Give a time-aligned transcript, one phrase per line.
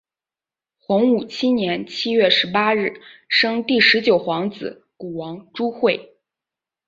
[0.79, 6.09] 洪武七年七月十八日生第十九皇子谷王朱橞。